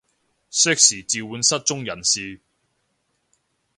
[0.03, 0.07] 適時召
[1.27, 2.41] 喚失蹤人士